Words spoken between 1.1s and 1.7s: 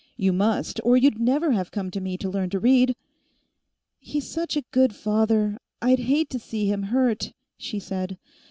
never have